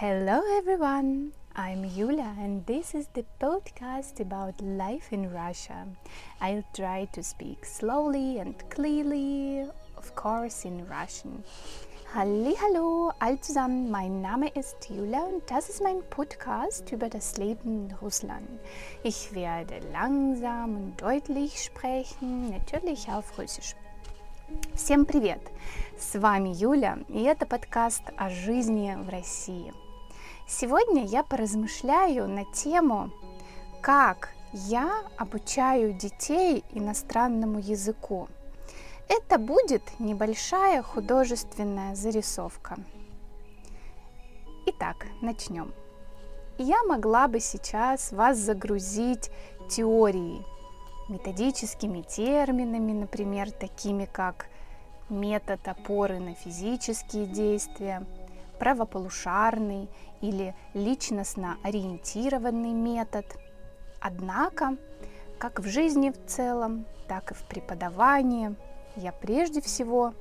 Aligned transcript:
Hello 0.00 0.40
everyone, 0.58 1.32
I'm 1.54 1.84
Yulia 1.84 2.34
and 2.38 2.64
this 2.66 2.94
is 2.94 3.08
the 3.14 3.24
podcast 3.40 4.20
about 4.20 4.60
life 4.60 5.12
in 5.12 5.32
Russia. 5.32 5.86
I'll 6.40 6.64
try 6.74 7.08
to 7.12 7.22
speak 7.22 7.64
slowly 7.64 8.38
and 8.38 8.54
clearly, 8.70 9.66
of 9.96 10.14
course 10.14 10.64
in 10.64 10.86
Russian. 10.88 11.42
Hallo, 12.12 13.12
all 13.20 13.38
zusammen, 13.40 13.90
mein 13.90 14.22
Name 14.22 14.48
ist 14.54 14.88
Julia 14.88 15.20
und 15.20 15.42
das 15.50 15.68
ist 15.68 15.82
mein 15.82 16.02
Podcast 16.10 16.92
über 16.92 17.08
das 17.08 17.36
Leben 17.36 17.88
in 17.88 17.96
Russland. 18.02 18.48
Ich 19.02 19.34
werde 19.34 19.80
langsam 19.92 20.76
und 20.76 21.02
deutlich 21.02 21.62
sprechen, 21.62 22.50
natürlich 22.50 23.08
auf 23.08 23.38
Russisch. 23.38 23.74
Всем 24.74 25.06
привет! 25.06 25.40
С 25.98 26.18
вами 26.18 26.50
Юля, 26.50 26.98
и 27.08 27.22
это 27.22 27.46
подкаст 27.46 28.02
о 28.16 28.30
жизни 28.30 28.94
в 28.96 29.08
России. 29.08 29.72
Сегодня 30.53 31.05
я 31.05 31.23
поразмышляю 31.23 32.27
на 32.27 32.43
тему, 32.43 33.09
как 33.79 34.33
я 34.51 35.01
обучаю 35.17 35.93
детей 35.93 36.65
иностранному 36.71 37.59
языку. 37.59 38.27
Это 39.07 39.39
будет 39.39 39.81
небольшая 39.97 40.83
художественная 40.83 41.95
зарисовка. 41.95 42.75
Итак, 44.65 45.07
начнем. 45.21 45.73
Я 46.57 46.83
могла 46.83 47.29
бы 47.29 47.39
сейчас 47.39 48.11
вас 48.11 48.37
загрузить 48.37 49.31
теорией, 49.69 50.45
методическими 51.07 52.01
терминами, 52.01 52.91
например, 52.91 53.51
такими 53.51 54.03
как 54.03 54.47
метод 55.07 55.65
опоры 55.65 56.19
на 56.19 56.35
физические 56.35 57.25
действия, 57.25 58.05
правополушарный 58.61 59.89
или 60.21 60.53
личностно 60.75 61.57
ориентированный 61.63 62.73
метод. 62.73 63.25
Однако, 63.99 64.77
как 65.39 65.59
в 65.59 65.65
жизни 65.65 66.11
в 66.11 66.27
целом, 66.27 66.85
так 67.07 67.31
и 67.31 67.33
в 67.33 67.41
преподавании, 67.47 68.55
я 68.95 69.13
прежде 69.13 69.61
всего 69.61 70.13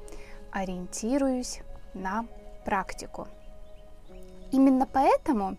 ориентируюсь 0.51 1.61
на 1.93 2.25
практику. 2.65 3.29
Именно 4.53 4.87
поэтому 4.91 5.59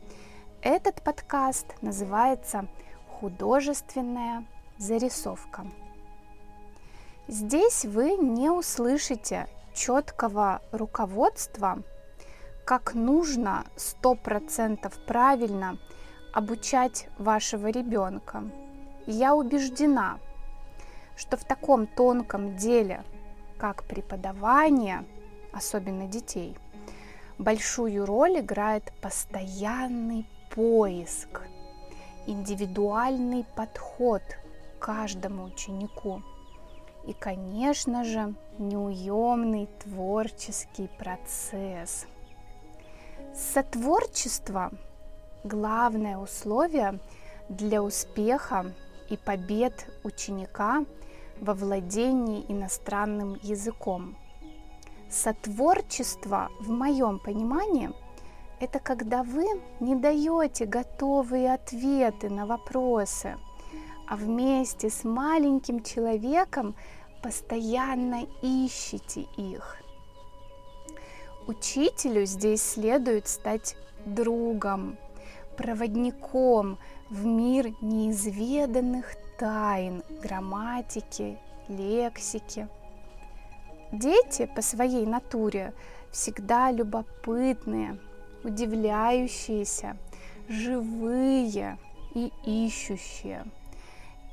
этот 0.64 1.04
подкаст 1.04 1.68
называется 1.84 2.68
«Художественная 3.20 4.48
зарисовка». 4.80 5.68
Здесь 7.28 7.86
вы 7.86 8.18
не 8.18 8.50
услышите 8.50 9.48
четкого 9.76 10.64
руководства, 10.72 11.84
как 12.66 12.94
нужно 12.94 13.66
сто 13.76 14.16
процентов 14.16 14.94
правильно 15.06 15.78
обучать 16.34 17.08
вашего 17.18 17.68
ребенка. 17.68 18.44
Я 19.06 19.36
убеждена, 19.36 20.20
что 21.16 21.38
в 21.38 21.44
таком 21.44 21.88
тонком 21.88 22.56
деле, 22.56 23.04
как 23.58 23.84
преподавание, 23.84 25.06
особенно 25.52 26.08
детей, 26.08 26.56
большую 27.38 28.06
роль 28.06 28.40
играет 28.40 28.94
постоянный 29.02 30.28
поиск, 30.54 31.42
индивидуальный 32.28 33.46
подход 33.56 34.22
к 34.80 34.86
каждому 34.86 35.46
ученику– 35.46 36.22
и, 37.06 37.14
конечно 37.14 38.04
же, 38.04 38.34
неуемный 38.60 39.68
творческий 39.84 40.88
процесс. 41.00 42.06
Сотворчество– 43.36 44.72
главное 45.44 46.18
условие 46.18 47.00
для 47.50 47.82
успеха 47.82 48.74
и 49.10 49.18
побед 49.18 49.88
ученика 50.04 50.86
во 51.40 51.54
владении 51.54 52.46
иностранным 52.48 53.40
языком. 53.42 54.18
Сотворчество, 55.10 56.50
в 56.60 56.70
моем 56.70 57.20
понимании, 57.20 57.92
это 58.60 58.80
когда 58.80 59.24
вы 59.24 59.46
не 59.80 59.96
даете 59.96 60.66
готовые 60.66 61.54
ответы 61.54 62.30
на 62.30 62.46
вопросы– 62.46 63.38
а 64.12 64.18
вместе 64.18 64.90
с 64.90 65.06
маленьким 65.06 65.82
человеком 65.84 66.76
постоянно 67.24 68.28
ищете 68.42 69.22
их. 69.38 69.81
Учителю 71.48 72.26
здесь 72.26 72.62
следует 72.62 73.28
стать 73.28 73.76
другом, 74.06 74.98
проводником 75.58 76.78
в 77.10 77.26
мир 77.26 77.74
неизведанных 77.82 79.16
тайн 79.38 80.04
грамматики, 80.22 81.38
лексики. 81.68 82.68
Дети 83.92 84.50
по 84.56 84.62
своей 84.62 85.06
натуре 85.06 85.74
всегда 86.12 86.72
любопытные, 86.72 88.00
удивляющиеся, 88.44 89.98
живые 90.48 91.78
и 92.14 92.32
ищущие– 92.46 93.46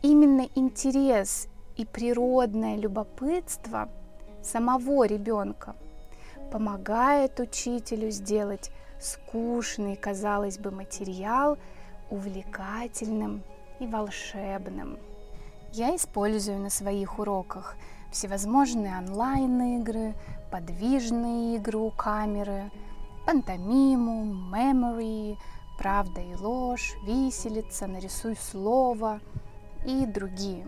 именно 0.02 0.48
интерес 0.54 1.48
и 1.76 1.84
природное 1.84 2.76
любопытство 2.76 3.88
самого 4.42 5.04
ребенка 5.04 5.74
помогает 6.50 7.40
учителю 7.40 8.10
сделать 8.10 8.70
скучный, 9.00 9.96
казалось 9.96 10.58
бы, 10.58 10.70
материал 10.70 11.58
увлекательным 12.10 13.42
и 13.78 13.86
волшебным. 13.86 14.98
Я 15.72 15.94
использую 15.94 16.58
на 16.58 16.70
своих 16.70 17.18
уроках 17.18 17.76
всевозможные 18.10 18.96
онлайн-игры, 18.96 20.14
подвижные 20.50 21.56
игры 21.56 21.78
у 21.78 21.90
камеры, 21.90 22.70
пантомиму, 23.26 24.24
memory, 24.50 25.36
правда 25.78 26.20
и 26.20 26.34
ложь, 26.34 26.94
виселица, 27.04 27.86
нарисуй 27.86 28.36
слово– 28.36 29.20
и 29.84 30.06
другие, 30.06 30.66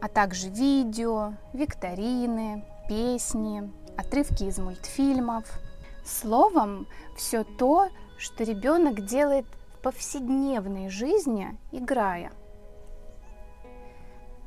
а 0.00 0.08
также 0.08 0.48
видео, 0.48 1.34
викторины, 1.52 2.64
песни, 2.88 3.70
отрывки 3.98 4.44
из 4.44 4.58
мультфильмов. 4.58 5.44
Словом, 6.04 6.86
все 7.16 7.44
то, 7.44 7.88
что 8.16 8.44
ребенок 8.44 9.04
делает 9.04 9.44
в 9.74 9.82
повседневной 9.82 10.88
жизни, 10.88 11.58
играя. 11.72 12.32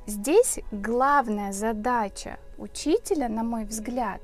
Здесь 0.08 0.60
главная 0.72 1.52
задача 1.52 2.40
учителя, 2.58 3.30
на 3.30 3.44
мой 3.44 3.66
взгляд, 3.66 4.22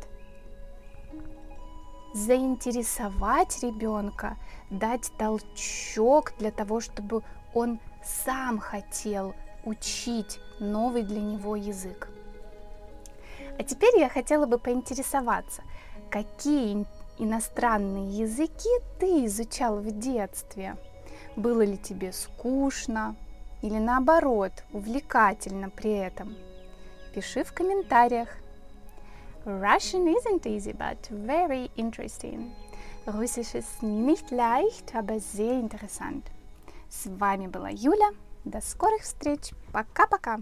заинтересовать 2.13 3.61
ребенка, 3.61 4.37
дать 4.71 5.11
толчок 5.19 6.33
для 6.39 6.51
того, 6.51 6.79
чтобы 6.79 7.21
он 7.53 7.79
сам 8.03 8.59
хотел 8.59 9.35
учить 9.65 10.39
новый 10.59 11.03
для 11.03 11.21
него 11.21 11.55
язык. 11.55 12.09
А 13.59 13.63
теперь 13.63 13.97
я 13.97 14.09
хотела 14.09 14.45
бы 14.45 14.59
поинтересоваться, 14.59 15.63
какие 16.09 16.85
иностранные 17.17 18.09
языки 18.19 18.69
ты 18.99 19.25
изучал 19.25 19.77
в 19.77 19.99
детстве? 19.99 20.77
Было 21.35 21.63
ли 21.63 21.77
тебе 21.77 22.13
скучно 22.13 23.15
или 23.61 23.79
наоборот 23.79 24.51
увлекательно 24.73 25.69
при 25.69 25.91
этом? 25.91 26.35
Пиши 27.13 27.43
в 27.43 27.53
комментариях. 27.53 28.29
Russian 29.45 30.07
isn't 30.07 30.45
easy, 30.45 30.73
but 30.73 30.97
very 31.09 31.71
interesting. 31.77 32.51
Russisch 33.05 33.55
ist 33.55 33.81
nicht 33.81 34.29
leicht, 34.31 34.93
aber 34.93 35.19
sehr 35.19 35.59
interessant. 35.59 36.25
С 36.89 37.05
вами 37.05 37.47
была 37.47 37.69
Юля. 37.69 38.09
До 38.43 38.61
скорых 38.61 39.03
встреч. 39.03 39.51
Пока-пока. 39.71 40.39